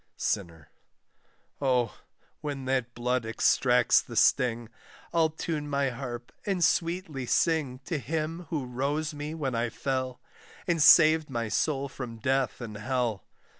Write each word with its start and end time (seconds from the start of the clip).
SINNER. 0.17 0.71
Oh, 1.61 1.95
when 2.39 2.65
that 2.65 2.95
blood 2.95 3.23
extracts 3.23 4.01
the 4.01 4.15
sting, 4.15 4.69
I'll 5.13 5.29
tune 5.29 5.69
my 5.69 5.91
harp 5.91 6.31
and 6.43 6.63
sweetly 6.63 7.27
sing 7.27 7.81
To 7.85 7.99
Him 7.99 8.47
who 8.49 8.65
rose 8.65 9.13
me 9.13 9.35
when 9.35 9.53
I 9.53 9.69
fell, 9.69 10.19
And 10.65 10.81
saved 10.81 11.29
my 11.29 11.49
soul 11.49 11.87
from 11.87 12.17
death 12.17 12.61
and 12.61 12.77
hell. 12.77 13.25